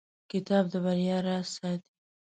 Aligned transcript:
کتاب 0.31 0.63
د 0.71 0.73
بریا 0.85 1.17
راز 1.27 1.47
ساتي. 1.55 1.89